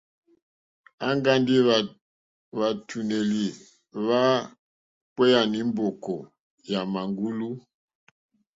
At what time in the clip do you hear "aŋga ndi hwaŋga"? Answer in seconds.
1.07-1.93